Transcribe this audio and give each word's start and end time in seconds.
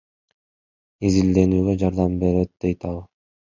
Изденүүгө 1.11 1.77
жардам 1.85 2.19
берет 2.27 2.53
дейт 2.67 2.93
ал. 2.93 3.03